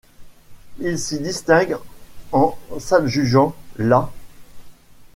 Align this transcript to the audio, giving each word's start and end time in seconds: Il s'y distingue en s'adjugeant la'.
Il 0.79 0.97
s'y 0.97 1.19
distingue 1.19 1.77
en 2.31 2.57
s'adjugeant 2.79 3.55
la'. 3.77 4.09